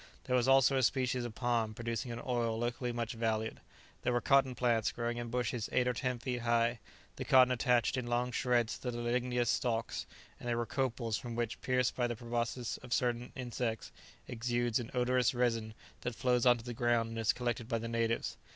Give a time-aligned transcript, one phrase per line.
[0.23, 3.61] There was also a species of palm producing an oil locally much valued;
[4.01, 6.79] there were cotton plants growing in bushes eight or ten feet high,
[7.17, 10.07] the cotton attached in long shreds to the ligneous stalks;
[10.39, 13.91] and there were copals from which, pierced by the proboscis of certain insects,
[14.27, 17.87] exudes an odorous resin that flows on to the ground and is collected by the
[17.87, 18.37] natives.